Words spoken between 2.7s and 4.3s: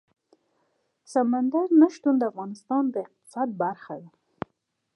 د اقتصاد برخه ده.